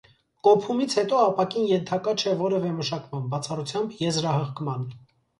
[0.45, 4.89] Կոփումից հետո ապակին ենթակա չէ որևէ մշակման, բացառությամբ եզրահղկման։